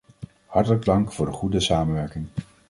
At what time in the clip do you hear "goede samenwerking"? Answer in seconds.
1.31-2.27